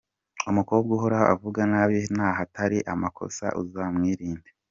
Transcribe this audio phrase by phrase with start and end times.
[0.49, 4.49] Umukobwa uhora avuga nabi n'ahatari amakosa uzamwirinde.